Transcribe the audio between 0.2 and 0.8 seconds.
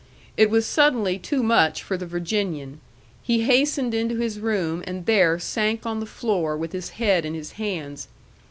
It was